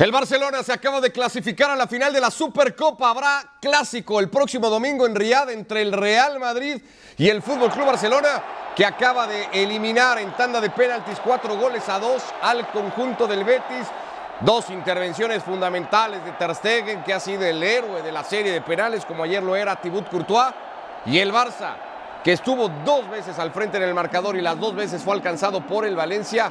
[0.00, 3.10] El Barcelona se acaba de clasificar a la final de la Supercopa.
[3.10, 6.80] Habrá clásico el próximo domingo en Riyadh entre el Real Madrid
[7.18, 8.42] y el Fútbol Club Barcelona,
[8.74, 13.44] que acaba de eliminar en tanda de penaltis cuatro goles a dos al conjunto del
[13.44, 13.88] Betis.
[14.40, 18.62] Dos intervenciones fundamentales de Ter Stegen, que ha sido el héroe de la serie de
[18.62, 20.54] penales, como ayer lo era Thibaut Courtois,
[21.04, 21.74] y el Barça,
[22.24, 25.60] que estuvo dos veces al frente en el marcador y las dos veces fue alcanzado
[25.66, 26.50] por el Valencia,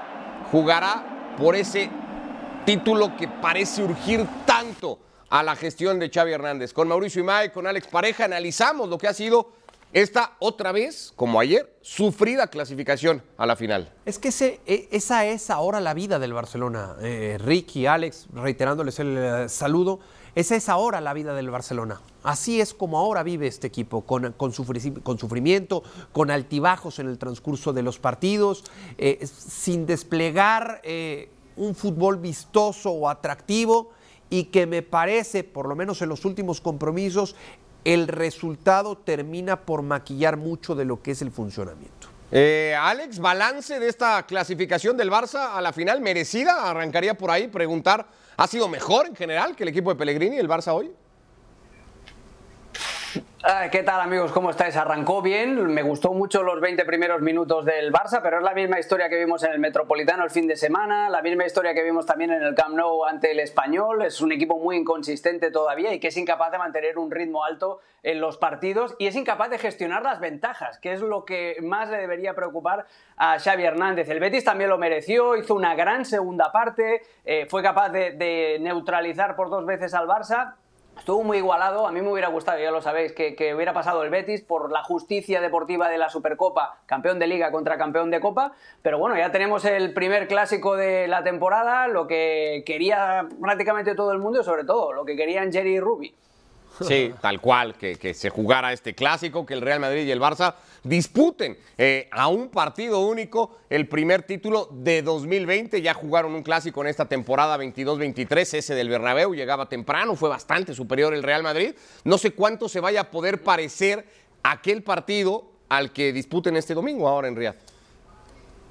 [0.51, 1.01] jugará
[1.35, 1.89] por ese
[2.69, 4.99] título que parece urgir tanto
[5.31, 6.71] a la gestión de Xavi Hernández.
[6.71, 9.49] Con Mauricio Imay, con Alex Pareja, analizamos lo que ha sido
[9.91, 13.91] esta otra vez, como ayer, sufrida clasificación a la final.
[14.05, 14.29] Es que
[14.67, 16.95] e, esa es ahora la vida del Barcelona.
[17.01, 19.99] Eh, Ricky, Alex, reiterándoles el eh, saludo,
[20.35, 22.01] esa es ahora la vida del Barcelona.
[22.21, 25.81] Así es como ahora vive este equipo, con, con, sufrimiento,
[26.11, 28.63] con altibajos en el transcurso de los partidos,
[28.99, 30.81] eh, sin desplegar
[31.59, 33.91] un fútbol vistoso o atractivo
[34.29, 37.35] y que me parece, por lo menos en los últimos compromisos,
[37.83, 42.07] el resultado termina por maquillar mucho de lo que es el funcionamiento.
[42.31, 47.47] Eh, Alex, balance de esta clasificación del Barça a la final merecida, arrancaría por ahí,
[47.47, 50.91] preguntar, ¿ha sido mejor en general que el equipo de Pellegrini, el Barça hoy?
[53.71, 54.31] ¿Qué tal amigos?
[54.31, 54.75] ¿Cómo estáis?
[54.75, 58.79] Arrancó bien, me gustó mucho los 20 primeros minutos del Barça, pero es la misma
[58.79, 62.05] historia que vimos en el Metropolitano el fin de semana, la misma historia que vimos
[62.05, 65.99] también en el Camp Nou ante el Español, es un equipo muy inconsistente todavía y
[65.99, 69.57] que es incapaz de mantener un ritmo alto en los partidos y es incapaz de
[69.57, 72.85] gestionar las ventajas, que es lo que más le debería preocupar
[73.17, 74.09] a Xavi Hernández.
[74.09, 78.57] El Betis también lo mereció, hizo una gran segunda parte, eh, fue capaz de, de
[78.59, 80.55] neutralizar por dos veces al Barça
[80.99, 84.09] Estuvo muy igualado, a mí me hubiera gustado, ya lo sabéis, que, hubiera pasado el
[84.09, 88.51] Betis por la justicia deportiva de la Supercopa, campeón de liga contra campeón de copa,
[88.81, 94.11] pero bueno, ya tenemos el primer clásico de la temporada, lo que quería prácticamente todo
[94.11, 96.15] el mundo sobre todo lo que querían Jerry y Ruby.
[96.81, 100.55] Sí, tal cual, que, se jugara este clásico, que el Real Madrid y el Barça
[100.83, 105.81] disputen eh, a un partido único el primer título de 2020.
[105.81, 110.73] Ya jugaron un clásico en esta temporada 22-23, ese del Bernabéu, llegaba temprano, fue bastante
[110.73, 111.73] superior el Real Madrid.
[112.03, 114.05] No sé cuánto se vaya a poder parecer
[114.43, 117.55] aquel partido al que disputen este domingo ahora en Riyadh.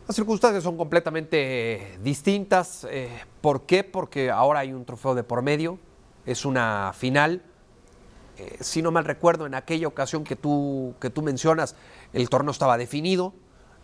[0.07, 2.87] Las circunstancias son completamente distintas.
[2.91, 3.11] Eh,
[3.43, 3.85] ¿Por qué?
[3.85, 5.79] Porque ahora hay un trofeo de por medio,
[6.25, 7.43] es una final
[8.39, 11.75] eh, si no mal recuerdo, en aquella ocasión que tú, que tú mencionas,
[12.13, 13.35] el torneo estaba definido.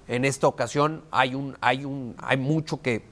[0.07, 3.03] En esta ocasión hay, un, hay, un, hay mucho que,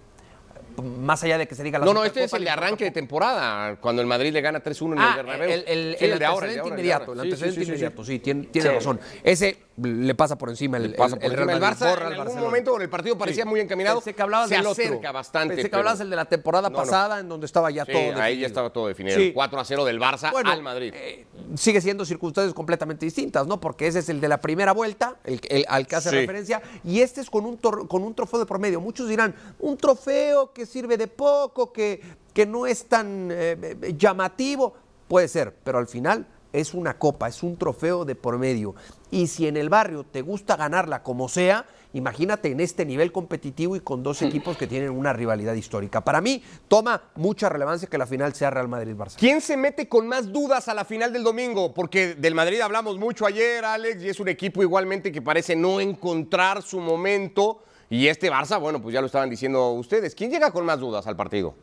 [0.83, 2.91] más allá de que se diga la No, no, este es el de arranque de
[2.91, 5.51] temporada, cuando el Madrid le gana 3-1 en el ah, Bernabéu.
[5.51, 9.01] El, el, el, de ahora, inmediato, el antecedente inmediato, sí, tiene, tiene razón.
[9.25, 12.07] Ese le pasa por encima el, pasa por el, Real Madrid, Barça.
[12.07, 13.99] en algún momento el partido parecía muy encaminado.
[13.99, 15.13] Pensé que hablabas se del acerca otro.
[15.13, 15.55] bastante.
[15.55, 18.23] Pensé que hablabas el de la temporada pasada, en donde estaba ya todo definido.
[18.23, 19.19] ahí ya estaba todo definido.
[19.33, 20.93] 4 a 0 del Barça al Madrid.
[20.95, 23.61] Eh, sigue siendo circunstancias completamente distintas, ¿no?
[23.61, 27.21] Porque ese es el de la primera vuelta, el, al que hace referencia, y este
[27.21, 28.81] es con un, con un trofeo de promedio.
[28.81, 32.01] Muchos dirán, un trofeo que sirve de poco, que,
[32.35, 34.75] que no es tan eh, llamativo.
[35.09, 38.75] Puede ser, pero al final es una copa, es un trofeo de por medio.
[39.13, 43.77] Y si en el barrio te gusta ganarla como sea, imagínate en este nivel competitivo
[43.77, 46.03] y con dos equipos que tienen una rivalidad histórica.
[46.03, 49.17] Para mí toma mucha relevancia que la final sea Real Madrid-Barça.
[49.19, 51.75] ¿Quién se mete con más dudas a la final del domingo?
[51.75, 55.79] Porque del Madrid hablamos mucho ayer, Alex, y es un equipo igualmente que parece no
[55.79, 57.63] encontrar su momento.
[57.91, 60.15] Y este Barça, bueno, pues ya lo estaban diciendo ustedes.
[60.15, 61.55] ¿Quién llega con más dudas al partido?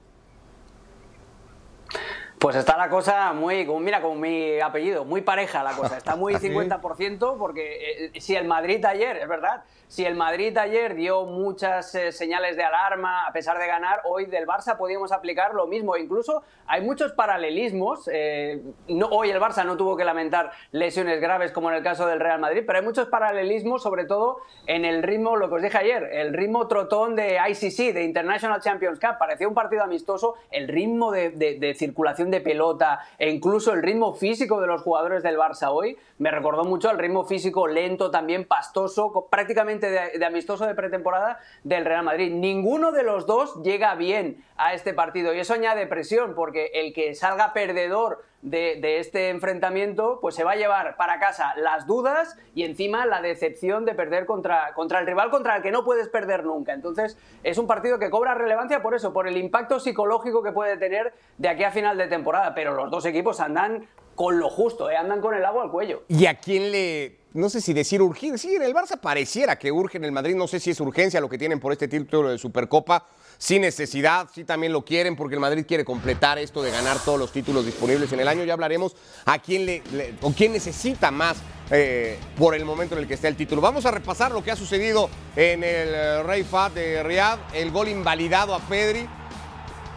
[2.40, 5.98] Pues está la cosa muy, mira, como mi apellido, muy pareja la cosa.
[5.98, 10.94] Está muy 50% porque eh, si el Madrid ayer, es verdad, si el Madrid ayer
[10.94, 15.56] dio muchas eh, señales de alarma a pesar de ganar, hoy del Barça podíamos aplicar
[15.56, 15.98] lo mismo.
[15.98, 18.08] Incluso hay muchos paralelismos.
[18.14, 22.06] Eh, no, hoy el Barça no tuvo que lamentar lesiones graves como en el caso
[22.06, 25.62] del Real Madrid, pero hay muchos paralelismos, sobre todo en el ritmo, lo que os
[25.64, 29.18] dije ayer, el ritmo trotón de ICC, de International Champions Cup.
[29.18, 34.62] Parecía un partido amistoso, el ritmo de, circulación de pelota e incluso el ritmo físico
[34.62, 39.28] de los jugadores del Barça hoy me recordó mucho al ritmo físico lento, también pastoso,
[39.30, 42.32] prácticamente de, amistoso de pretemporada del Real Madrid.
[42.32, 46.94] Ninguno de los dos llega bien a este partido y eso añade presión porque el
[46.94, 52.38] que salga perdedor de, este enfrentamiento pues se va a llevar para casa las dudas
[52.56, 56.08] y encima la decepción de perder contra, contra el rival contra el que no puedes
[56.08, 56.74] perder nunca.
[56.74, 60.78] Entonces es un partido que cobra relevancia por eso, por el impacto psicológico que puede
[60.78, 64.90] tener de aquí a final de temporada, pero los dos equipos andan con lo justo,
[64.90, 64.98] ¿eh?
[64.98, 66.04] andan con el agua al cuello.
[66.10, 68.38] ¿Y a quién le, no sé si decir urgir?
[68.38, 71.22] Sí, en el Barça pareciera que urge en el Madrid, no sé si es urgencia
[71.22, 73.06] lo que tienen por este título de Supercopa,
[73.40, 77.18] sin necesidad, sí también lo quieren porque el Madrid quiere completar esto de ganar todos
[77.18, 78.44] los títulos disponibles en el año.
[78.44, 79.82] Ya hablaremos a quién le,
[80.22, 81.38] o quién necesita más
[81.72, 83.62] eh, por el momento en el que está el título.
[83.62, 87.72] Vamos a repasar lo que ha sucedido en el eh, Rey Fat de Riyadh, el
[87.72, 89.08] gol invalidado a Pedri.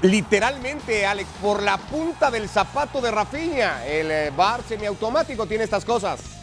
[0.02, 3.84] Literalmente, Alex, por la punta del zapato de Rafinha.
[3.86, 6.41] El eh, bar semiautomático tiene estas cosas.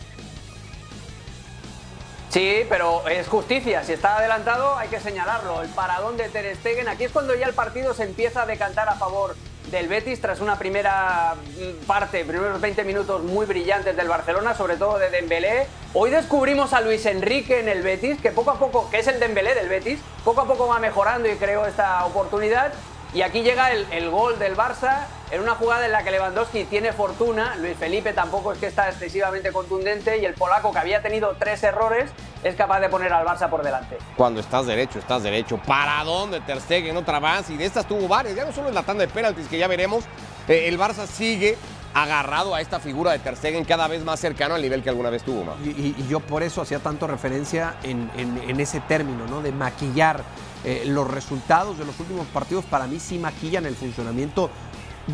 [2.30, 3.84] Sí, pero es justicia.
[3.84, 5.64] Si está adelantado, hay que señalarlo.
[5.64, 6.88] El paradón de Ter Stegen.
[6.88, 9.36] Aquí es cuando ya el partido se empieza a decantar a favor
[9.72, 14.78] del Betis tras una primera mm, parte, primeros 20 minutos muy brillantes del Barcelona, sobre
[14.78, 15.68] todo de Dembélé.
[15.94, 19.20] Hoy descubrimos a Luis Enrique en el Betis, que poco a poco, que es el
[19.20, 22.74] Dembélé del Betis, poco a poco va mejorando y creó esta oportunidad.
[23.14, 26.92] Y aquí llega el, gol del Barça en una jugada en la que Lewandowski tiene
[26.92, 31.36] fortuna, Luis Felipe tampoco es que está excesivamente contundente y el polaco que había tenido
[31.38, 32.10] tres errores
[32.44, 33.98] es capaz de poner al Barça por delante.
[34.16, 35.58] Cuando estás derecho, estás derecho.
[35.58, 37.50] ¿Para dónde Ter Stegen otra más?
[37.50, 39.68] Y de estas tuvo varias, ya no solo en la tanda de penaltis que ya
[39.68, 40.06] veremos,
[40.48, 41.58] eh, el Barça sigue
[41.94, 45.12] agarrado a esta figura de Ter Stegen cada vez más cercano al nivel que alguna
[45.12, 45.56] vez tuvo.
[45.64, 49.42] Y, yo por eso hacía tanto referencia en, en ese término, ¿no?
[49.42, 50.24] De maquillar
[50.66, 54.50] eh, los resultados de los últimos partidos para mí sí maquillan el funcionamiento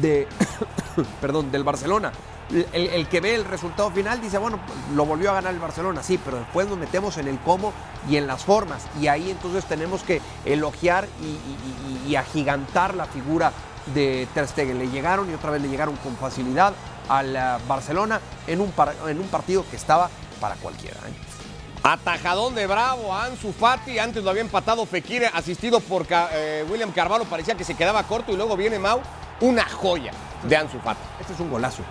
[0.02, 0.28] de,
[1.22, 2.12] perdón, del Barcelona.
[2.74, 4.60] El, que ve el resultado final dice, bueno,
[4.94, 7.74] lo volvió a ganar el Barcelona, sí, pero después nos metemos en el cómo
[8.08, 8.86] y en las formas.
[9.02, 11.08] Y ahí entonces tenemos que elogiar
[12.08, 13.52] y, agigantar la figura
[13.94, 14.78] de Ter Stegen.
[14.78, 16.74] Le llegaron y otra vez le llegaron con facilidad
[17.10, 18.72] al eh, Barcelona en un,
[19.08, 20.10] en un partido que estaba
[20.40, 20.98] para cualquiera.
[21.08, 21.26] ¿eh?
[21.88, 24.00] Atajadón de Bravo Ansu Fati.
[24.00, 27.26] Antes lo había empatado Fekir, asistido por eh, William Carvalho.
[27.26, 29.02] Parecía que se quedaba corto y luego viene Mau.
[29.42, 30.12] Una joya
[30.44, 31.02] de Ansu Fati.
[31.20, 31.84] Este es un golazo.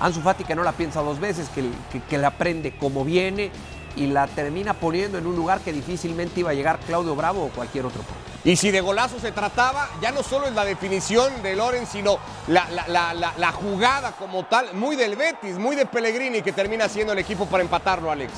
[0.00, 3.50] Ansu Fati que no la piensa dos veces, que, que, la prende como viene
[3.96, 7.48] y la termina poniendo en un lugar que difícilmente iba a llegar Claudio Bravo o
[7.48, 8.02] cualquier otro.
[8.44, 12.18] Y si de golazo se trataba, ya no solo es la definición de Loren, sino
[12.48, 17.18] la, la, jugada como tal, muy del Betis, muy de Pellegrini, que termina siendo el
[17.20, 18.32] equipo para empatarlo, Alex.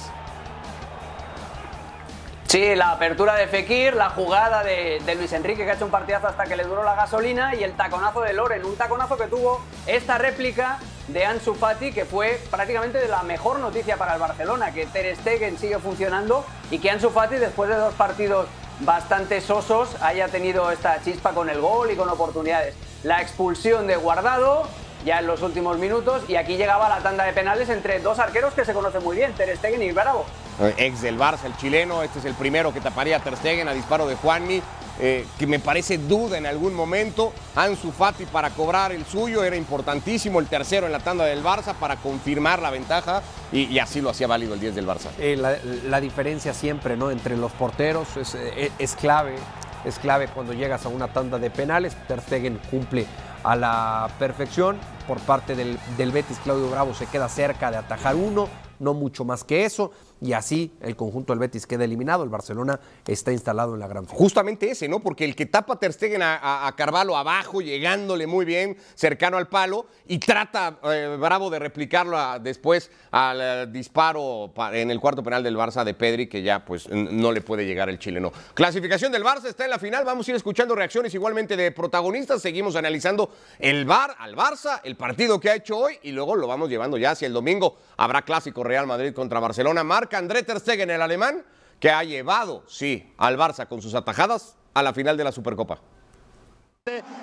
[2.48, 6.28] Sí, la apertura de Fekir, la jugada de, Luis Enrique que ha hecho un partidazo
[6.28, 9.60] hasta que le duró la gasolina y el taconazo de Loren, un taconazo que tuvo
[9.88, 10.78] esta réplica
[11.08, 15.58] de Ansu Fati que fue prácticamente la mejor noticia para el Barcelona, que Ter Stegen
[15.58, 18.46] sigue funcionando y que Ansu Fati después de dos partidos
[18.78, 22.76] bastante sosos haya tenido esta chispa con el gol y con oportunidades.
[23.02, 24.68] La expulsión de Guardado
[25.04, 28.54] ya en los últimos minutos y aquí llegaba la tanda de penales entre dos arqueros
[28.54, 30.24] que se conocen muy bien, Ter Stegen y Bravo.
[30.60, 33.68] Eh, ex del Barça, el chileno, este es el primero que taparía a Ter Stegen
[33.68, 34.62] a disparo de Juanmi,
[34.98, 37.32] eh, que me parece duda en algún momento.
[37.54, 41.74] Ansu Fati para cobrar el suyo, era importantísimo el tercero en la tanda del Barça
[41.74, 43.22] para confirmar la ventaja
[43.52, 45.10] y, así lo hacía válido el 10 del Barça.
[45.18, 47.10] Eh, la, diferencia siempre ¿no?
[47.10, 49.36] entre los porteros es, clave,
[49.84, 51.94] es clave cuando llegas a una tanda de penales.
[52.08, 53.06] Ter Stegen cumple
[53.44, 54.78] a la perfección.
[55.06, 58.48] Por parte del, del Betis, Claudio Bravo se queda cerca de atajar uno,
[58.80, 62.24] no mucho más que eso y así el conjunto del Betis queda eliminado.
[62.24, 64.18] El Barcelona está instalado en la gran final.
[64.18, 65.00] Justamente ese, ¿no?
[65.00, 69.86] Porque el que tapa Ter Stegen a, Carvalho abajo, llegándole muy bien, cercano al palo,
[70.06, 75.56] y trata eh, Bravo de replicarlo después al eh, disparo en el cuarto penal del
[75.56, 78.32] Barça de Pedri, que ya pues no le puede llegar el chileno.
[78.54, 80.04] Clasificación del Barça está en la final.
[80.04, 82.40] Vamos a ir escuchando reacciones igualmente de protagonistas.
[82.40, 86.46] Seguimos analizando el Bar al Barça, el partido que ha hecho hoy, y luego lo
[86.46, 87.76] vamos llevando ya hacia el domingo.
[87.96, 89.84] Habrá clásico Real Madrid contra Barcelona.
[89.84, 91.44] Mar André Ter Stegen, el alemán,
[91.80, 95.80] que ha llevado, sí, al Barça con sus atajadas a la final de la Supercopa.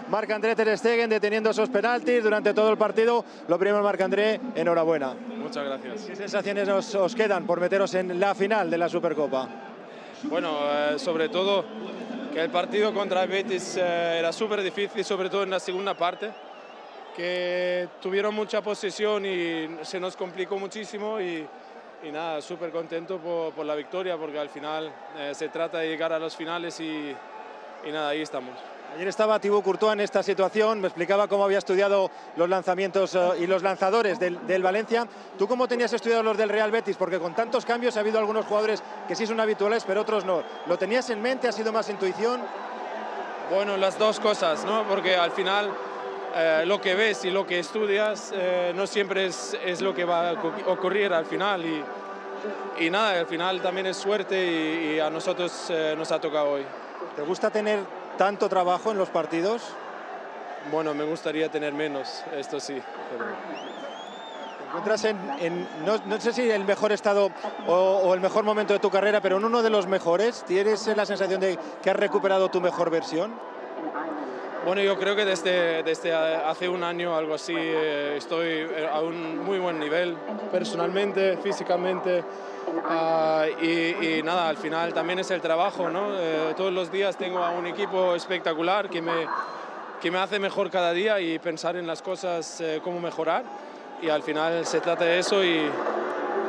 [0.09, 3.23] Marc André Ter Stegen deteniendo esos penaltis durante todo el partido.
[3.47, 5.13] Lo primero, Marc André, enhorabuena.
[5.13, 6.01] Muchas gracias.
[6.01, 9.47] ¿Qué sensaciones os, quedan por meteros en la final de la Supercopa?
[10.23, 11.63] Bueno, eh, sobre todo
[12.33, 15.93] que el partido contra el Betis eh, era súper difícil, sobre todo en la segunda
[15.93, 16.29] parte,
[17.15, 21.47] que tuvieron mucha posesión y se nos complicó muchísimo y,
[22.03, 26.11] y nada, súper contento por, la victoria porque al final eh, se trata de llegar
[26.11, 27.15] a los finales y,
[27.85, 28.51] y nada, ahí estamos.
[28.93, 33.19] Ayer estaba Thibaut Courtois en esta situación, me explicaba cómo había estudiado los lanzamientos eh,
[33.39, 35.07] y los lanzadores del, del, Valencia.
[35.37, 36.97] ¿Tú cómo tenías estudiado los del Real Betis?
[36.97, 40.43] Porque con tantos cambios ha habido algunos jugadores que sí son habituales, pero otros no.
[40.67, 41.47] ¿Lo tenías en mente?
[41.47, 42.41] ¿Ha sido más intuición?
[43.49, 44.83] Bueno, las dos cosas, ¿no?
[44.87, 45.71] Porque al final
[46.35, 50.03] eh, lo que ves y lo que estudias eh, no siempre es, es, lo que
[50.03, 51.83] va a ocurrir al final y,
[52.79, 56.65] y nada, al final también es suerte y, a nosotros eh, nos ha tocado hoy.
[57.15, 57.81] ¿Te gusta tener
[58.17, 59.61] tanto trabajo en los partidos?
[60.71, 62.81] Bueno, me gustaría tener menos, esto sí.
[64.67, 67.29] encuentras en, no, sé si el mejor estado
[67.67, 70.43] o, el mejor momento de tu carrera, pero en uno de los mejores.
[70.45, 73.33] ¿Tienes la sensación de que has recuperado tu mejor versión?
[74.65, 79.43] Bueno, yo creo que desde, desde hace un año, algo así, eh, estoy a un
[79.43, 80.15] muy buen nivel,
[80.53, 82.23] personalmente, físicamente.
[82.85, 86.17] Ah, y, nada, al final también es el trabajo, ¿no?
[86.17, 89.27] Eh, todos los días tengo a un equipo espectacular que me,
[90.01, 93.43] que me hace mejor cada día y pensar en las cosas, eh, cómo mejorar.
[94.01, 95.69] Y al final se trata de eso y,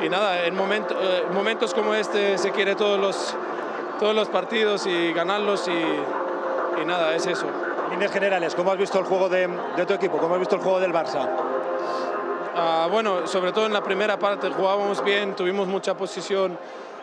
[0.01, 3.35] y nada, en eh, momentos como este se quiere todos los,
[3.99, 7.64] todos los partidos y ganarlos y, y nada, es eso.
[7.91, 10.17] Líneas generales, ¿cómo has visto el juego de, de tu equipo?
[10.17, 11.29] ¿Cómo has visto el juego del Barça?
[12.57, 16.57] Ah, bueno, sobre todo en la primera parte jugábamos bien, tuvimos mucha posición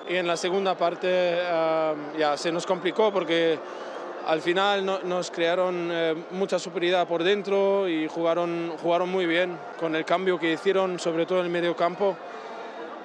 [0.09, 3.59] y en la segunda parte ah, ya se nos complicó porque
[4.27, 9.95] al final nos crearon eh, mucha superioridad por dentro y jugaron, jugaron muy bien con
[9.95, 12.17] el cambio que hicieron, sobre todo en el medio campo.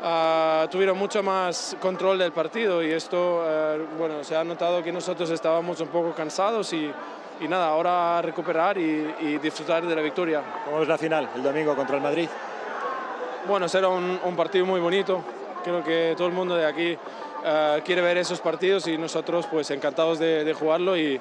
[0.02, 4.92] Ah, tuvieron mucho más control del partido y esto, eh, bueno, se ha notado que
[4.92, 6.94] nosotros estábamos un poco cansados y,
[7.40, 10.42] y nada, ahora recuperar y, disfrutar de la victoria.
[10.66, 12.28] ¿Cómo es la final el domingo contra el Madrid?
[13.48, 15.24] Bueno, será un, partido muy bonito.
[15.64, 16.98] Creo que todo el mundo de aquí
[17.46, 21.20] eh, quiere ver esos partidos y nosotros pues encantados de, jugarlo y,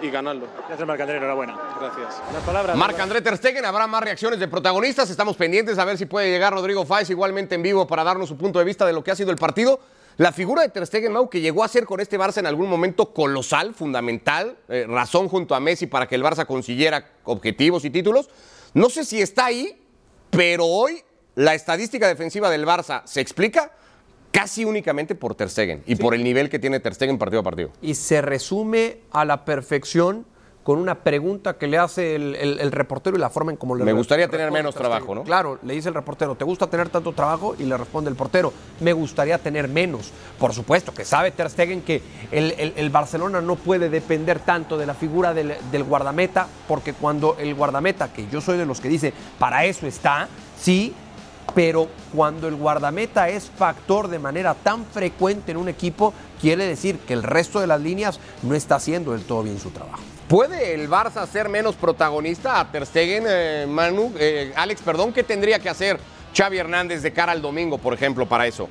[0.00, 0.46] y ganarlo.
[0.68, 1.56] Gracias, Marc André, enhorabuena.
[1.80, 2.22] Gracias.
[2.32, 2.76] Las palabras.
[2.76, 5.10] Marc André Ter Stegen, habrá más reacciones de protagonistas.
[5.10, 8.36] Estamos pendientes a ver si puede llegar Rodrigo Fáez igualmente en vivo para darnos su
[8.36, 9.80] punto de vista de lo que ha sido el partido.
[10.18, 12.70] La figura de Ter Stegen, Mau, que llegó a ser con este Barça en algún
[12.70, 17.90] momento colosal, fundamental, eh, razón junto a Messi para que el Barça consiguiera objetivos y
[17.90, 18.30] títulos.
[18.72, 19.78] No sé si está ahí,
[20.30, 21.02] pero hoy
[21.34, 23.72] la estadística defensiva del Barça se explica
[24.30, 27.44] casi únicamente por Ter Stegen y por el nivel que tiene Ter Stegen partido a
[27.44, 27.72] partido.
[27.82, 30.24] Y se resume a la perfección
[30.66, 33.92] con una pregunta que le hace el, reportero y la forma en cómo le Me
[33.92, 35.22] gustaría tener menos trabajo, ¿no?
[35.22, 37.54] Claro, le dice el reportero, ¿te gusta tener tanto trabajo?
[37.56, 40.10] Y le responde el portero, me gustaría tener menos.
[40.40, 44.94] Por supuesto que sabe Ter Stegen que el, Barcelona no puede depender tanto de la
[44.94, 49.14] figura del, del guardameta, porque cuando el guardameta, que yo soy de los que dice,
[49.38, 50.26] para eso está,
[50.58, 50.92] sí,
[51.54, 56.98] pero cuando el guardameta es factor de manera tan frecuente en un equipo, quiere decir
[56.98, 60.02] que el resto de las líneas no está haciendo del todo bien su trabajo.
[60.28, 64.12] ¿Puede el Barça ser menos protagonista a Ter Stegen, eh, Manu?
[64.18, 66.00] Eh, Alex, perdón, ¿qué tendría que hacer
[66.36, 68.68] Xavi Hernández de cara al domingo, por ejemplo, para eso?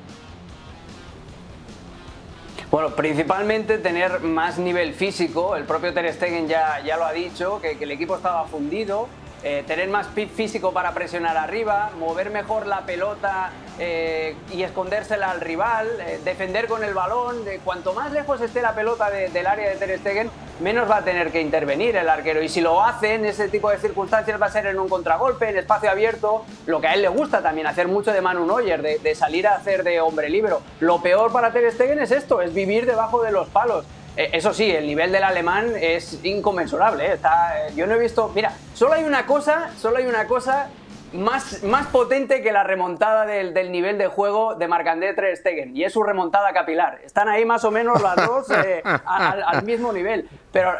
[2.70, 5.56] Bueno, principalmente tener más nivel físico.
[5.56, 9.08] El propio Ter Stegen ya, ya lo ha dicho, que, que el equipo estaba fundido
[9.48, 15.30] eh, tener más pit físico para presionar arriba, mover mejor la pelota eh, y escondérsela
[15.30, 17.44] al rival, eh, defender con el balón.
[17.64, 21.30] cuanto más lejos esté la pelota del área de Ter Stegen, menos va a tener
[21.30, 22.42] que intervenir el arquero.
[22.42, 25.48] Y si lo hace en ese tipo de circunstancias, va a ser en un contragolpe,
[25.48, 28.82] en espacio abierto, lo que a él le gusta también, hacer mucho de Manu Neuer,
[28.82, 30.60] de, de salir a hacer de hombre libero.
[30.80, 33.84] Lo peor para Ter Stegen es esto, es vivir debajo de los palos.
[34.16, 37.06] Eh, eso sí, el nivel del alemán es inconmensurable.
[37.06, 37.12] ¿eh?
[37.14, 38.30] Está, yo no he visto.
[38.34, 40.68] Mira, solo hay una cosa, solo hay una cosa
[41.12, 45.84] más, más potente que la remontada del, nivel de juego de Marc-André Ter Stegen y
[45.84, 47.00] es su remontada capilar.
[47.04, 50.28] Están ahí más o menos las dos eh, al, mismo nivel.
[50.52, 50.72] Pero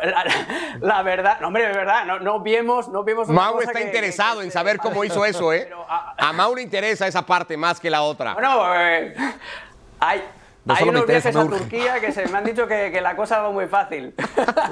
[0.81, 4.51] la, verdad, no, hombre, de verdad, no, no vemos, no vemos Mauro está interesado en
[4.51, 5.71] saber cómo hizo eso, ¿eh?
[5.89, 8.35] a, Mauro interesa esa parte más que la otra.
[8.35, 8.65] Bueno,
[9.99, 10.23] hay,
[10.69, 13.67] hay unos viajes a Turquía que se me han dicho que, la cosa va muy
[13.67, 14.15] fácil.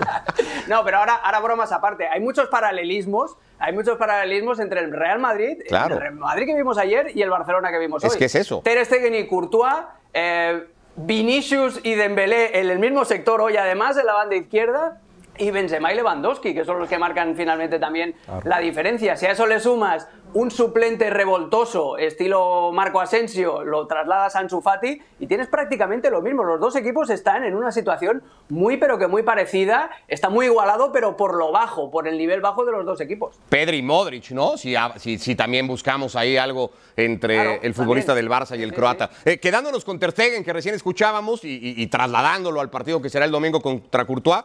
[0.69, 2.09] no, pero ahora, ahora bromas aparte.
[2.09, 6.79] Hay muchos paralelismos, hay muchos paralelismos entre el Real Madrid, el Real Madrid que vimos
[6.79, 8.09] ayer y el Barcelona que vimos hoy.
[8.09, 8.61] Es que es eso.
[8.63, 14.05] Ter Stegen y Courtois, eh, Vinicius y Dembélé en el mismo sector hoy, además de
[14.05, 15.01] la banda izquierda
[15.37, 19.17] y Benzema y Lewandowski, que son los que marcan finalmente también la diferencia.
[19.17, 24.61] Si a eso le sumas un suplente revoltoso, estilo Marco Asensio, lo trasladas a Ansu
[24.61, 26.45] Fati y tienes prácticamente lo mismo.
[26.45, 30.93] Los dos equipos están en una situación muy pero que muy parecida, está muy igualado,
[30.93, 33.39] pero por lo bajo, por el nivel bajo de los dos equipos.
[33.49, 34.57] Pedri y Modric, ¿no?
[34.57, 39.11] Si, si, también buscamos ahí algo entre el futbolista del Barça y el croata.
[39.25, 43.31] Eh, quedándonos con Ter Stegen, que recién escuchábamos, y trasladándolo al partido que será el
[43.31, 44.45] domingo contra Courtois,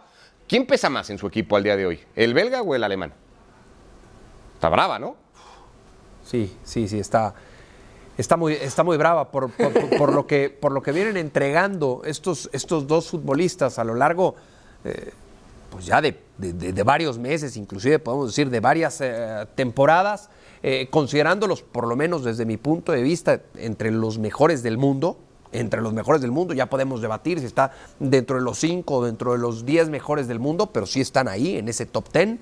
[0.50, 2.00] ¿Quién pesa más en su equipo al día de hoy?
[2.15, 3.13] ¿El belga o el alemán?
[4.55, 5.15] Está brava, ¿no?
[6.30, 7.34] Sí, sí, sí, está,
[8.16, 9.50] está, muy, está muy brava por,
[10.14, 14.36] lo que, por lo que vienen entregando estos, estos dos futbolistas a lo largo,
[14.86, 15.12] eh,
[15.72, 20.30] pues ya de, varios meses, inclusive podemos decir de varias eh, temporadas,
[20.62, 25.18] eh, considerándolos, por lo menos desde mi punto de vista, entre los mejores del mundo
[25.52, 26.54] entre los mejores del mundo.
[26.54, 30.28] Ya podemos debatir si está dentro de los cinco o dentro de los diez mejores
[30.28, 32.40] del mundo, pero sí están ahí, en ese top ten.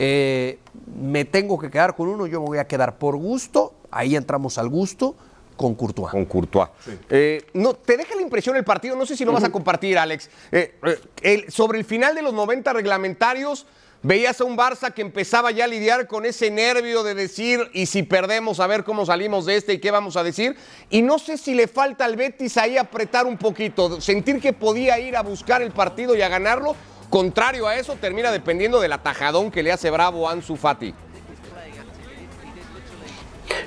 [0.00, 0.58] Eh,
[1.00, 3.74] me tengo que quedar con uno, yo me voy a quedar por gusto.
[3.90, 5.16] ahí entramos al gusto
[5.56, 6.10] con Courtois.
[6.12, 6.68] Con Courtois.
[7.10, 9.98] Eh, no, te deja la impresión el partido, no sé si lo vas a compartir,
[9.98, 10.30] Alex.
[10.52, 13.66] Eh, eh, el- sobre el final de los 90 reglamentarios,
[14.02, 17.86] veías a un Barça que empezaba ya a lidiar con ese nervio de decir, y
[17.86, 20.54] si perdemos, a ver cómo salimos de este y qué vamos a decir.
[20.90, 25.00] Y no sé si le falta al Betis ahí apretar un poquito, sentir que podía
[25.00, 26.76] ir a buscar el partido y a ganarlo.
[27.10, 30.94] Contrario a eso, termina dependiendo del atajadón que le hace bravo Ansu Fati.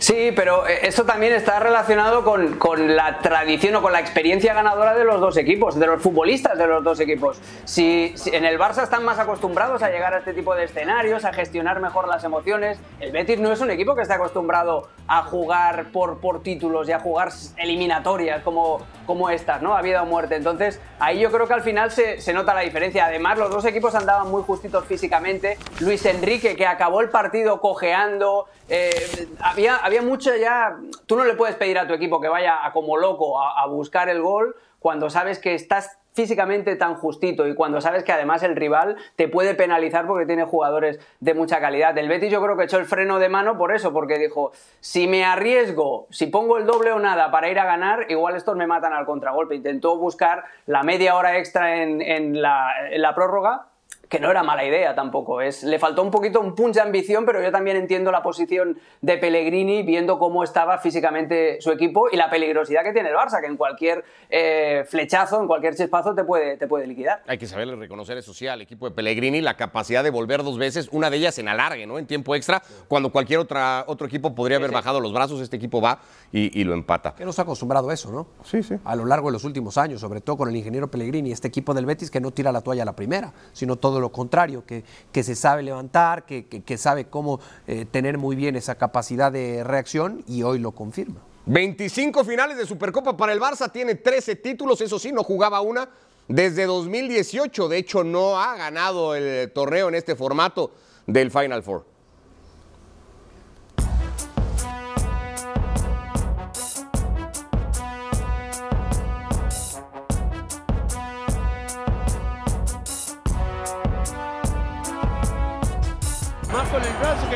[0.01, 4.51] Sí, pero eh, eso también está relacionado con, con la tradición o con la experiencia
[4.51, 7.39] ganadora de los dos equipos, de los futbolistas de los dos equipos.
[7.65, 11.31] Si, en el Barça están más acostumbrados a llegar a este tipo de escenarios, a
[11.33, 15.91] gestionar mejor las emociones, el Betis no es un equipo que esté acostumbrado a jugar
[15.91, 19.75] por, por títulos y a jugar eliminatorias como, como estas, ¿no?
[19.77, 20.35] A vida o muerte.
[20.35, 23.05] Entonces, ahí yo creo que al final se, se nota la diferencia.
[23.05, 25.59] Además, los dos equipos andaban muy justitos físicamente.
[25.79, 30.77] Luis Enrique, que acabó el partido cojeando, eh, había, había mucho ya.
[31.05, 34.21] Tú no le puedes pedir a tu equipo que vaya como loco a, buscar el
[34.21, 38.95] gol cuando sabes que estás físicamente tan justito y cuando sabes que además el rival
[39.17, 41.97] te puede penalizar porque tiene jugadores de mucha calidad.
[41.97, 45.05] El Betis yo creo que echó el freno de mano por eso, porque dijo, si
[45.05, 48.67] me arriesgo, si pongo el doble o nada para ir a ganar, igual estos me
[48.67, 49.55] matan al contragolpe.
[49.55, 53.67] Intentó buscar la media hora extra en la prórroga
[54.11, 55.39] que no era mala idea tampoco.
[55.39, 58.77] Es, le faltó un poquito un punch de ambición, pero yo también entiendo la posición
[58.99, 63.39] de Pellegrini viendo cómo estaba físicamente su equipo y la peligrosidad que tiene el Barça,
[63.39, 67.23] que en cualquier eh, flechazo, en cualquier chispazo te puede, te puede liquidar.
[67.25, 70.57] Hay que saberle reconocer eso sí al equipo de Pellegrini la capacidad de volver dos
[70.57, 71.97] veces, una de ellas en alargue, ¿no?
[71.97, 75.79] En tiempo extra, cuando cualquier otra, otro equipo podría haber bajado los brazos, este equipo
[75.79, 75.99] va
[76.33, 77.15] y, y lo empata.
[77.15, 78.27] Que nos ha acostumbrado a eso, ¿no?
[78.43, 78.75] Sí, sí.
[78.83, 81.73] A lo largo de los últimos años, sobre todo con el ingeniero Pellegrini, este equipo
[81.73, 84.83] del Betis que no tira la toalla a la primera, sino todo lo contrario, que,
[85.11, 89.63] que se sabe levantar, que, que- sabe cómo eh, tener muy bien esa capacidad de
[89.63, 91.21] reacción y hoy lo confirma.
[91.45, 95.89] 25 finales de Supercopa para el Barça, tiene 13 títulos, eso sí, no jugaba una
[96.27, 100.71] desde 2018, de hecho no ha ganado el torneo en este formato
[101.07, 101.85] del Final Four.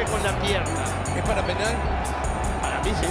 [0.04, 0.84] Con la pierna.
[1.16, 1.74] ¿Es para penal?
[2.62, 3.08] Para mí sí.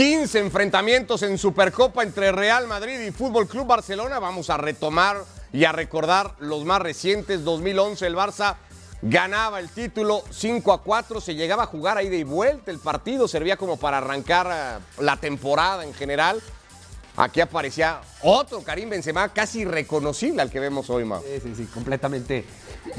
[0.00, 4.18] 15 enfrentamientos en Supercopa entre Real Madrid y Fútbol Club Barcelona.
[4.18, 7.44] Vamos a retomar y a recordar los más recientes.
[7.44, 8.56] 2011 el Barça
[9.02, 13.28] ganaba el título 5 a 4, se llegaba a jugar ahí de vuelta el partido,
[13.28, 16.40] servía como para arrancar eh, la temporada en general.
[17.18, 21.22] Aquí aparecía otro Karim Benzema casi irreconocible al que vemos hoy, Mau.
[21.22, 22.46] Sí, sí, sí, completamente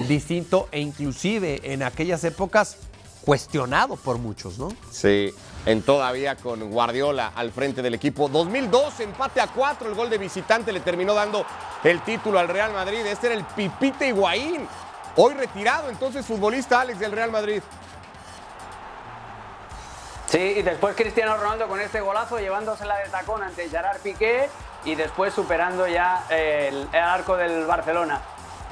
[0.08, 2.78] distinto e inclusive en aquellas épocas
[3.22, 4.70] cuestionado por muchos, ¿no?
[4.92, 5.34] Sí,
[5.66, 8.28] en todavía con Guardiola al frente del equipo.
[8.28, 11.46] 2002, empate a 4, el gol de visitante le terminó dando
[11.84, 13.06] el título al Real Madrid.
[13.06, 14.68] Este era el Pipita Higuaín,
[15.16, 17.62] hoy retirado entonces futbolista Alex del Real Madrid.
[20.28, 24.50] Sí, y después Cristiano Ronaldo con este golazo llevándosela de tacón ante Gerard Piqué
[24.86, 28.22] y después superando ya el, el arco del Barcelona.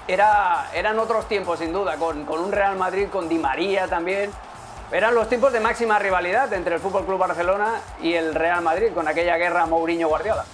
[0.08, 4.32] Era, eran otros tiempos, sin duda, con, con un Real Madrid, con Di María también.
[4.92, 8.88] Eran los tiempos de máxima rivalidad entre el Fútbol Club Barcelona y el Real Madrid,
[8.92, 10.46] con aquella guerra Mourinho-Guardiola.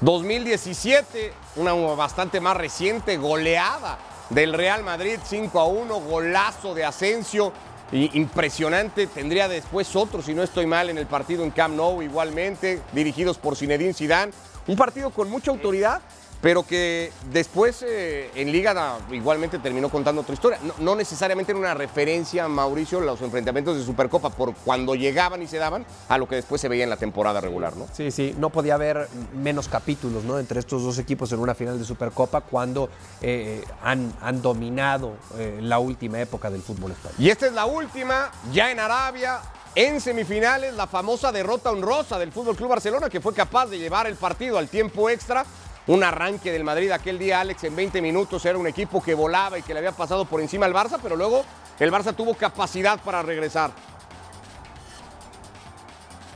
[0.00, 3.98] 2017, una bastante más reciente goleada
[4.30, 7.52] del Real Madrid, 5 a 1, golazo de Asensio.
[7.92, 12.82] Impresionante, tendría después otro, si no estoy mal, en el partido en Camp Nou igualmente,
[12.92, 14.32] dirigidos por Zinedine Zidane.
[14.66, 16.02] Un partido con mucha autoridad
[16.40, 20.58] pero que después eh, en Liga da- igualmente terminó contando otra historia.
[20.62, 25.46] No, no necesariamente en una referencia, Mauricio, los enfrentamientos de Supercopa por cuando llegaban y
[25.46, 27.86] se daban a lo que después se veía en la temporada regular, ¿no?
[27.92, 30.38] Sí, sí, no podía haber menos capítulos ¿no?
[30.38, 32.88] entre estos dos equipos en una final de Supercopa cuando
[33.20, 37.16] eh, han, han dominado eh, la última época del fútbol español.
[37.18, 39.40] Y esta es la última, ya en Arabia,
[39.74, 44.06] en semifinales, la famosa derrota honrosa del Fútbol Club Barcelona, que fue capaz de llevar
[44.06, 45.44] el partido al tiempo extra.
[45.88, 49.58] Un arranque del Madrid aquel día, Alex, en 20 minutos era un equipo que volaba
[49.58, 51.46] y que le había pasado por encima al Barça, pero luego
[51.80, 53.70] el Barça tuvo capacidad para regresar.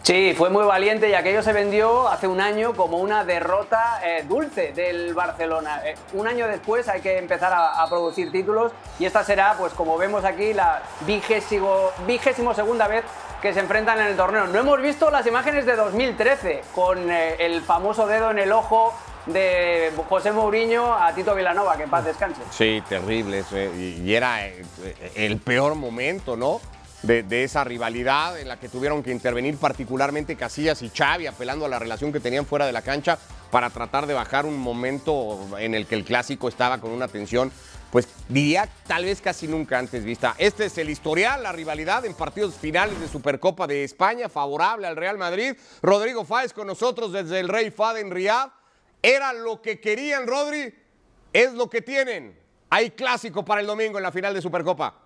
[0.04, 4.24] Sí, fue muy valiente y aquello se vendió hace un año como una derrota eh,
[4.26, 5.82] dulce del Barcelona.
[5.84, 9.98] Eh, un año después hay que empezar a, producir títulos y esta será, pues como
[9.98, 13.04] vemos aquí, la vigésimo, vigésimo segunda vez
[13.42, 14.46] que se enfrentan en el torneo.
[14.46, 18.94] No hemos visto las imágenes de 2013 con eh, el famoso dedo en el ojo
[19.26, 22.42] de José Mourinho a Tito Vilanova, que en paz descanse.
[22.50, 23.40] Sí, terrible.
[23.40, 24.64] eso, eh, Y, era eh,
[25.14, 26.60] el peor momento, ¿no?
[27.02, 31.64] De, de esa rivalidad en la que tuvieron que intervenir particularmente Casillas y Xavi, apelando
[31.64, 33.18] a la relación que tenían fuera de la cancha
[33.50, 37.50] para tratar de bajar un momento en el que el clásico estaba con una tensión,
[37.92, 40.34] pues diría tal vez casi nunca antes vista.
[40.38, 44.96] Este es el historial, la rivalidad en partidos finales de Supercopa de España, favorable al
[44.96, 45.54] Real Madrid.
[45.82, 48.61] Rodrigo Fáez con nosotros desde el Rey Fad en Riyadh.
[49.02, 50.72] Era lo que querían, Rodri,
[51.32, 52.38] es lo que tienen.
[52.70, 55.01] Hay clásico para el domingo en la final de Supercopa.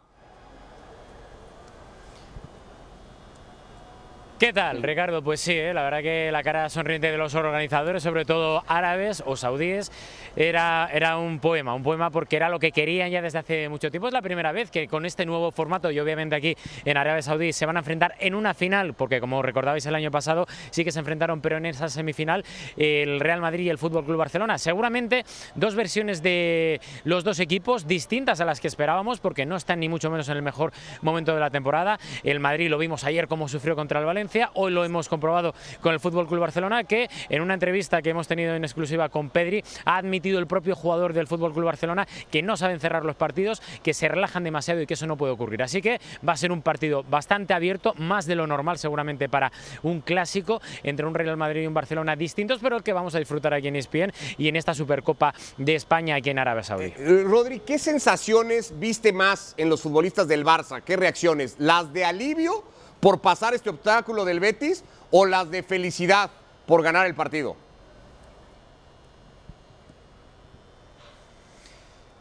[4.38, 5.22] ¿Qué tal, Ricardo?
[5.22, 5.72] Pues sí, ¿eh?
[5.72, 9.90] la verdad que la cara sonriente de los organizadores, sobre todo árabes o saudíes,
[10.36, 13.90] era, era un poema, un poema porque era lo que querían ya desde hace mucho
[13.90, 14.08] tiempo.
[14.08, 17.54] Es la primera vez que con este nuevo formato, y obviamente aquí en Arabia Saudí,
[17.54, 20.92] se van a enfrentar en una final, porque como recordabais el año pasado, sí que
[20.92, 22.44] se enfrentaron, pero en esa semifinal,
[22.76, 24.58] el Real Madrid y el Fútbol Club Barcelona.
[24.58, 29.80] Seguramente dos versiones de los dos equipos distintas a las que esperábamos, porque no están
[29.80, 31.98] ni mucho menos en el mejor momento de la temporada.
[32.22, 35.92] El Madrid lo vimos ayer cómo sufrió contra el Valencia, hoy lo hemos comprobado con
[35.92, 39.62] el Fútbol Club Barcelona, que en una entrevista que hemos tenido en exclusiva con Pedri,
[39.84, 43.62] ha admitido el propio jugador del Fútbol Club Barcelona que no saben cerrar los partidos,
[43.82, 45.62] que se relajan demasiado y que eso no puede ocurrir.
[45.62, 49.52] Así que va a ser un partido bastante abierto, más de lo normal seguramente para
[49.82, 53.54] un clásico entre un Real Madrid y un Barcelona distintos, pero que vamos a disfrutar
[53.54, 56.92] aquí en ESPN y en esta Supercopa de España aquí en Arabia Saudí.
[56.96, 60.82] Eh, Rodri, ¿qué sensaciones viste más en los futbolistas del Barça?
[60.82, 61.56] ¿Qué reacciones?
[61.58, 62.64] ¿Las de alivio
[63.06, 66.28] por pasar este obstáculo del Betis o las de felicidad
[66.66, 67.54] por ganar el partido?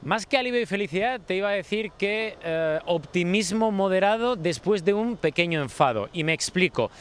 [0.04, 4.94] Más que alivio y felicidad, te iba a decir que eh, optimismo moderado después de
[4.94, 6.08] un pequeño enfado.
[6.14, 6.92] Y me explico.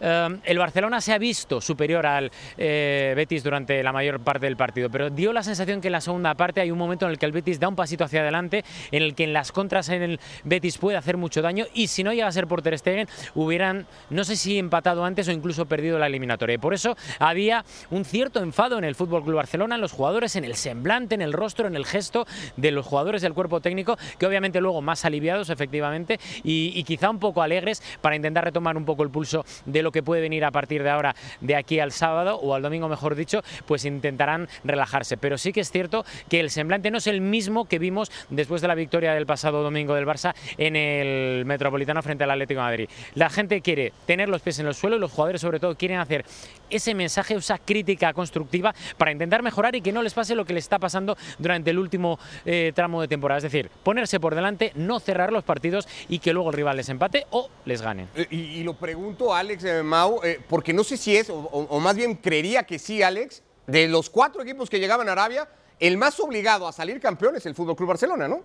[0.00, 4.56] Eh, el Barcelona se ha visto superior al eh, Betis durante la mayor parte del
[4.56, 7.18] partido, pero dio la sensación que en la segunda parte hay un momento en el
[7.18, 10.02] que el Betis da un pasito hacia adelante, en el que en las contras en
[10.02, 13.08] el Betis puede hacer mucho daño y si no llega a ser por Ter Stegen,
[13.34, 16.54] hubieran, no sé si empatado antes o incluso perdido la eliminatoria.
[16.54, 20.36] Y por eso había un cierto enfado en el Fútbol Club Barcelona, en los jugadores,
[20.36, 23.96] en el semblante, en el rostro, en el gesto de los jugadores del cuerpo técnico,
[24.18, 28.76] que obviamente luego más aliviados, efectivamente, y, y quizá un poco alegres para intentar retomar
[28.76, 31.78] un poco el pulso de lo que puede venir a partir de ahora, de aquí
[31.78, 35.16] al sábado o al domingo, mejor dicho, pues intentarán relajarse.
[35.16, 38.60] Pero sí que es cierto que el semblante no es el mismo que vimos después
[38.62, 42.88] de la victoria del pasado domingo del Barça en el Metropolitano frente al Atlético Madrid.
[43.14, 45.98] La gente quiere tener los pies en el suelo y los jugadores sobre todo quieren
[45.98, 46.24] hacer
[46.68, 50.52] ese mensaje, esa crítica constructiva para intentar mejorar y que no les pase lo que
[50.52, 53.38] les está pasando durante el último eh, tramo de temporada.
[53.38, 56.88] Es decir, ponerse por delante, no cerrar los partidos y que luego el rival les
[56.88, 58.06] empate o les gane.
[58.16, 62.14] Eh, Y, lo pregunto, Alex Mau, eh, porque no sé si es, o, más bien
[62.14, 66.66] creería que sí, Alex, de los cuatro equipos que llegaban a Arabia, el más obligado
[66.66, 68.42] a salir campeón es el Fútbol Club Barcelona, ¿no?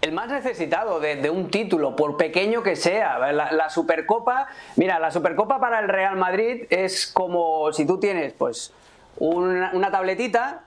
[0.00, 3.18] El más necesitado de, un título, por pequeño que sea.
[3.32, 8.34] La, la Supercopa, mira, la Supercopa para el Real Madrid es como si tú tienes,
[8.34, 8.72] pues,
[9.16, 10.64] una, una tabletita,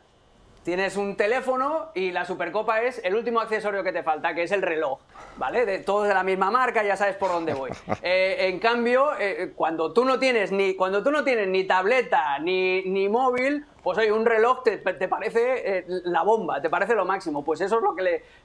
[0.67, 4.51] tienes un teléfono y la Supercopa es el último accesorio que te falta, que es
[4.51, 4.99] el reloj,
[5.37, 5.65] ¿vale?
[5.65, 7.71] De, todos de la misma marca, ya sabes por dónde voy.
[8.03, 12.37] Eh, en cambio, eh, cuando tú no tienes ni cuando tú no tienes ni tableta
[12.39, 16.95] ni, ni móvil, pues oye, un reloj te, te parece eh, la bomba, te parece
[16.95, 17.43] lo máximo.
[17.43, 17.83] Pues eso es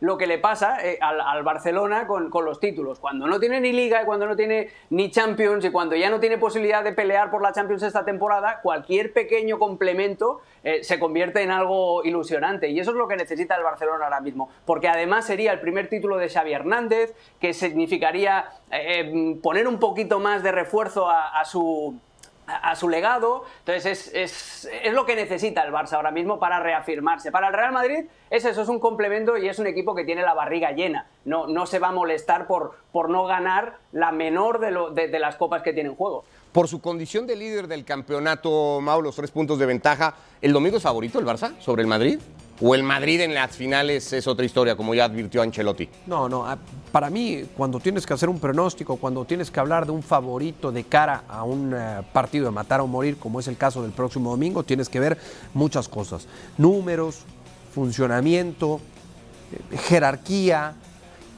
[0.00, 2.98] lo que le, pasa eh, al, Barcelona con, los títulos.
[2.98, 6.20] Cuando no tiene ni Liga y cuando no tiene ni Champions y cuando ya no
[6.20, 11.42] tiene posibilidad de pelear por la Champions esta temporada, cualquier pequeño complemento eh, se convierte
[11.42, 12.68] en algo ilusionante.
[12.68, 14.48] Y eso es lo que necesita el Barcelona ahora mismo.
[14.64, 18.50] Porque además sería el primer título de Xavi Hernández, que significaría
[19.42, 22.00] poner un poquito más de refuerzo a su
[22.46, 23.44] a, su legado.
[23.60, 27.30] Entonces es, es, es, lo que necesita el Barça ahora mismo para reafirmarse.
[27.30, 30.22] Para el Real Madrid es eso, es un complemento y es un equipo que tiene
[30.22, 31.06] la barriga llena.
[31.24, 35.18] No, no se va a molestar por, por no ganar la menor de, lo, de,
[35.18, 36.24] las copas que tiene en juego.
[36.52, 40.76] Por su condición de líder del campeonato, Mau, los tres puntos de ventaja, ¿el domingo
[40.76, 42.20] es favorito el Barça sobre el Madrid?
[42.60, 45.88] ¿O el Madrid en las finales es otra historia, como ya advirtió Ancelotti?
[46.06, 46.46] No, no.
[46.92, 50.70] Para mí, cuando tienes que hacer un pronóstico, cuando tienes que hablar de un favorito
[50.70, 53.92] de cara a un uh, partido de matar o morir, como es el caso del
[53.92, 55.18] próximo domingo, tienes que ver
[55.54, 56.28] muchas cosas.
[56.58, 57.20] Números,
[57.74, 58.80] funcionamiento,
[59.52, 60.74] eh, jerarquía,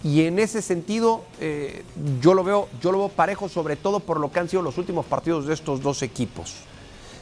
[0.04, 1.82] y en ese sentido eh,
[2.20, 4.76] yo, lo veo, yo lo veo parejo sobre todo por lo que han sido los
[4.76, 6.52] últimos partidos de estos dos equipos.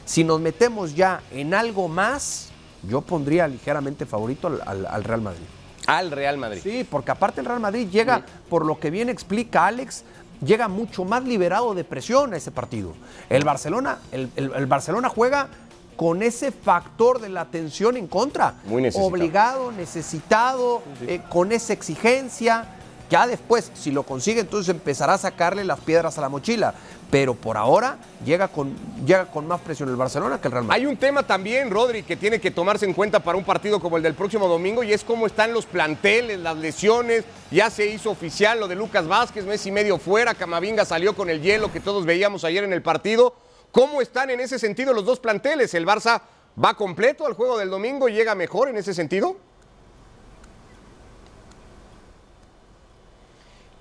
[0.05, 2.49] Si nos metemos ya en algo más,
[2.87, 5.45] yo pondría ligeramente favorito al, al, al Real Madrid.
[5.87, 6.61] Al Real Madrid.
[6.63, 8.23] Sí, porque aparte el Real Madrid llega, sí.
[8.49, 10.03] por lo que bien explica Alex,
[10.45, 12.93] llega mucho más liberado de presión a ese partido.
[13.29, 15.47] El Barcelona, el, el, el Barcelona juega
[15.95, 18.55] con ese factor de la tensión en contra.
[18.65, 19.07] Muy necesitado.
[19.07, 21.05] Obligado, necesitado, sí.
[21.07, 22.65] eh, con esa exigencia.
[23.13, 26.73] Ya después, si lo consigue, entonces empezará a sacarle las piedras a la mochila.
[27.11, 30.81] Pero por ahora llega con, llega con más presión el Barcelona que el Real Madrid.
[30.81, 33.97] Hay un tema también, Rodri, que tiene que tomarse en cuenta para un partido como
[33.97, 37.23] el del próximo domingo y es cómo están los planteles, las lesiones.
[37.51, 40.33] Ya se hizo oficial lo de Lucas Vázquez, mes y medio fuera.
[40.33, 43.35] Camavinga salió con el hielo que todos veíamos ayer en el partido.
[43.71, 45.75] ¿Cómo están en ese sentido los dos planteles?
[45.75, 46.19] ¿El Barça
[46.57, 49.37] va completo al juego del domingo y llega mejor en ese sentido?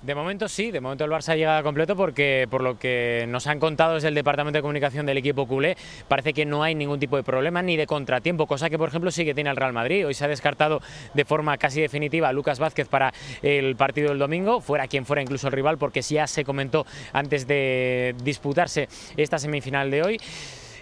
[0.02, 3.60] De momento sí, de momento el Barça llega completo porque por lo que nos han
[3.60, 5.76] contado desde el departamento de comunicación del equipo culé,
[6.08, 9.12] parece que no hay ningún tipo de problema ni de contratiempo, cosa que por ejemplo
[9.12, 10.04] sí que tiene el Real Madrid.
[10.04, 10.80] Hoy se ha descartado
[11.14, 15.22] de forma casi definitiva a Lucas Vázquez para el partido del domingo, fuera quien fuera
[15.22, 20.20] incluso el rival, porque ya se comentó antes de disputarse esta semifinal de hoy.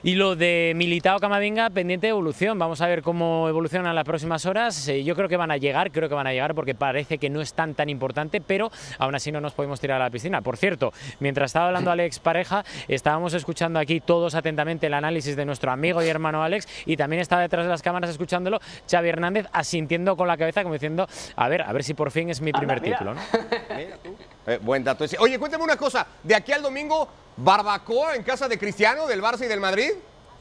[0.02, 2.58] Y lo de Militao Camavinga, pendiente de evolución.
[2.58, 4.88] Vamos a ver cómo evolucionan las próximas horas.
[4.88, 7.28] Eh, yo creo que van a llegar, creo que van a llegar porque parece que
[7.28, 10.40] no es tan tan importante, pero aún así no nos podemos tirar a la piscina.
[10.40, 15.44] Por cierto, mientras estaba hablando Alex Pareja, estábamos escuchando aquí todos atentamente el análisis de
[15.44, 18.58] nuestro amigo y hermano Alex y también estaba detrás de las cámaras escuchándolo
[18.90, 22.30] Xavi Hernández asintiendo con la cabeza como diciendo, a ver, a ver si por fin
[22.30, 23.14] es mi primer Anda, título.
[23.14, 23.20] ¿no?
[24.50, 25.16] Eh, buen dato ese.
[25.20, 29.44] Oye, cuéntame una cosa, de aquí al domingo, ¿barbacoa en casa de Cristiano, del Barça
[29.44, 29.92] y del Madrid?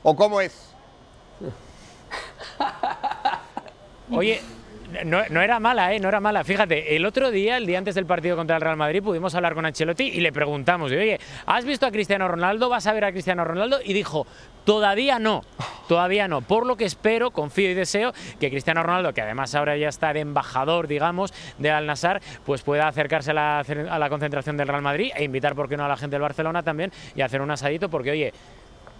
[0.02, 0.72] ¿O cómo es?
[4.12, 4.42] Oye,
[5.06, 6.00] no, no, era mala, ¿eh?
[6.00, 6.44] No era mala.
[6.44, 9.54] Fíjate, el otro día, el día antes del partido contra el Real Madrid, pudimos hablar
[9.54, 12.70] con Ancelotti y le preguntamos, oye, ¿has visto a Cristiano Ronaldo?
[12.70, 13.80] ¿Vas a ver a Cristiano Ronaldo?
[13.84, 14.26] Y dijo,
[14.66, 15.44] todavía no,
[15.88, 16.42] todavía no.
[16.42, 20.14] Por lo que espero, confío y deseo que Cristiano Ronaldo, que además ahora ya está
[20.14, 24.68] de embajador, digamos, de Al Nassr, pues pueda acercarse a la, a la concentración del
[24.68, 27.42] Real Madrid e invitar, ¿por qué no?, a la gente del Barcelona también y hacer
[27.42, 28.34] un asadito, porque, oye,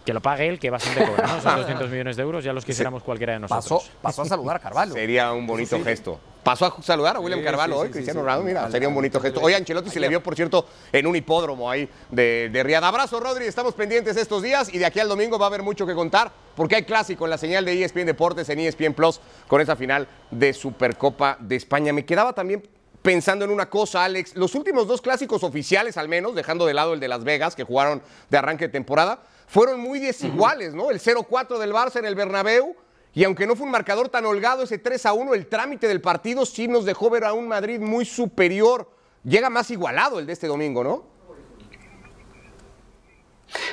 [0.06, 1.42] que lo pague él, que bastante cobra, ¿no?
[1.42, 3.84] Son 200 millones de euros, ya los quisiéramos cualquiera de nosotros.
[3.84, 4.94] Pasó, pasó a saludar a Carvalho.
[4.94, 6.20] Sería un bonito sí, gesto.
[6.44, 9.42] Pasó a saludar a William sí, Carvalho hoy, Cristiano Ronaldo, mira, sería un bonito gesto.
[9.42, 12.84] Hoy Ancelotti se le vio, por cierto, en un hipódromo ahí de, de Riad.
[12.84, 15.86] Abrazo, Rodri, estamos pendientes estos días y de aquí al domingo va a haber mucho
[15.86, 19.62] que contar porque hay clásico en la señal de ESPN Deportes en ESPN Plus con
[19.62, 21.94] esa final de Supercopa de España.
[21.94, 22.64] Me quedaba también
[23.02, 24.36] pensando en una cosa, Alex.
[24.36, 27.64] Los últimos dos clásicos oficiales, al menos, dejando de lado el de Las Vegas, que
[27.64, 30.92] jugaron de arranque de temporada, fueron muy desiguales, ¿no?
[30.92, 32.76] El 0-4 del Barça en el Bernabéu,
[33.16, 36.68] y aunque no fue un marcador tan holgado ese 3-1, el trámite del partido sí
[36.68, 38.88] nos dejó ver a un Madrid muy superior.
[39.24, 41.04] Llega más igualado el de este domingo, ¿no?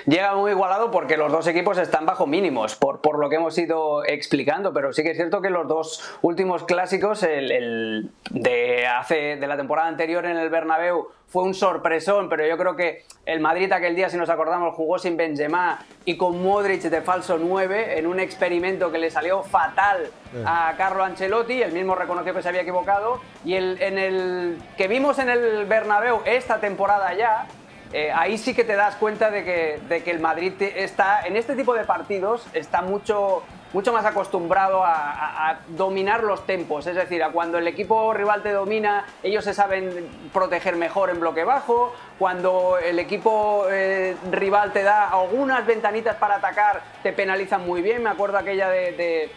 [0.06, 3.56] Llega muy igualado porque los dos equipos están bajo mínimos, por, por, lo que hemos
[3.58, 8.86] ido explicando, pero sí que es cierto que los dos últimos clásicos, el, el de,
[8.86, 13.04] hace, de la temporada anterior en el Bernabéu fue un sorpresón, pero yo creo que
[13.26, 17.36] el Madrid aquel día, si nos acordamos, jugó sin Benzema y con Modric de falso
[17.38, 20.10] 9 en un experimento que le salió fatal
[20.44, 24.86] a Carlo Ancelotti, el mismo reconoció que se había equivocado, y el, en el que
[24.86, 27.46] vimos en el Bernabéu esta temporada ya,
[27.92, 31.36] eh, ahí sí que te das cuenta de que, de que el Madrid está, en
[31.36, 36.86] este tipo de partidos, está mucho, mucho más acostumbrado a, dominar los tempos.
[36.86, 41.20] Es decir, a cuando el equipo rival te domina, ellos se saben proteger mejor en
[41.20, 41.94] bloque bajo.
[42.18, 48.02] Cuando el equipo eh, rival te da algunas ventanitas para atacar, te penalizan muy bien.
[48.02, 49.30] Me acuerdo aquella de, de,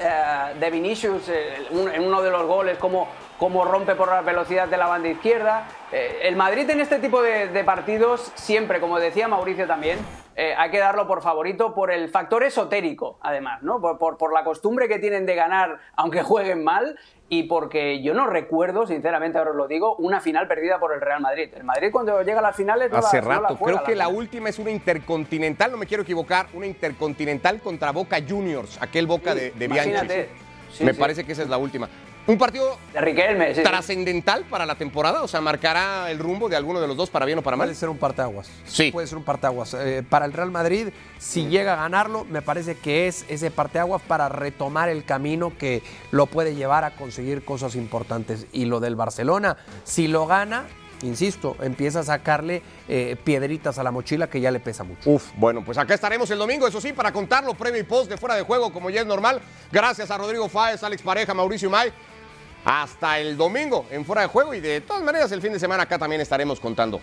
[0.00, 3.08] uh, de Vinicius eh, en uno de los goles, como
[3.42, 5.66] cómo rompe por la velocidad de la banda izquierda.
[5.90, 9.98] Eh, el Madrid en este tipo de, de, partidos siempre, como decía Mauricio también,
[10.36, 13.80] eh, hay que darlo por favorito por el factor esotérico, además, ¿no?
[13.80, 16.96] Por, por, por, la costumbre que tienen de ganar aunque jueguen mal
[17.28, 21.00] y porque yo no recuerdo, sinceramente, ahora os lo digo, una final perdida por el
[21.00, 21.50] Real Madrid.
[21.52, 23.86] El Madrid cuando llega a las finales no Hace la, rato, no la juega, creo
[23.86, 24.20] que la, final.
[24.20, 29.32] última es una intercontinental, no me quiero equivocar, una intercontinental contra Boca Juniors, aquel Boca
[29.32, 30.14] Sí, de, de Bianchi.
[30.70, 31.00] Sí, me sí.
[31.00, 31.88] parece que esa es la última.
[32.24, 33.62] Un partido De Riquelme, sí, sí.
[33.62, 37.26] trascendental para la temporada, o sea, marcará el rumbo de alguno de los dos para
[37.26, 37.66] bien o para mal.
[37.66, 38.48] Puede ser un parteaguas.
[38.64, 38.92] Sí.
[38.92, 39.74] Puede ser un parteaguas.
[39.74, 44.02] Eh, para el Real Madrid, si llega a ganarlo, me parece que es ese parteaguas
[44.02, 45.82] para retomar el camino que
[46.12, 48.46] lo puede llevar a conseguir cosas importantes.
[48.52, 50.66] Y lo del Barcelona, si lo gana,
[51.02, 55.10] insisto, empieza a sacarle eh, piedritas a la mochila que ya le pesa mucho.
[55.10, 58.16] Uf, bueno, pues acá estaremos el domingo, eso sí, para contarlo previo y post de
[58.16, 59.40] fuera de juego, como ya es normal.
[59.72, 61.92] Gracias a Rodrigo Fáez, Alex Pareja, Mauricio May.
[62.64, 65.82] Hasta el domingo en fuera de juego y de todas maneras el fin de semana
[65.82, 67.00] acá también estaremos contando